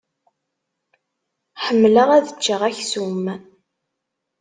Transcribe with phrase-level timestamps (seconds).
[1.65, 3.23] Ḥemmleɣ ad ččeɣ aksum.